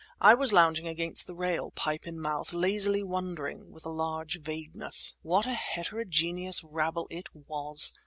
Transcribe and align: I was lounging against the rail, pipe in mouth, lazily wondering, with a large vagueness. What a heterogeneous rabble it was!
I 0.19 0.33
was 0.33 0.51
lounging 0.51 0.87
against 0.87 1.27
the 1.27 1.35
rail, 1.35 1.69
pipe 1.69 2.07
in 2.07 2.19
mouth, 2.19 2.53
lazily 2.53 3.03
wondering, 3.03 3.69
with 3.71 3.85
a 3.85 3.91
large 3.91 4.41
vagueness. 4.41 5.15
What 5.21 5.45
a 5.45 5.53
heterogeneous 5.53 6.63
rabble 6.63 7.05
it 7.11 7.27
was! 7.35 7.93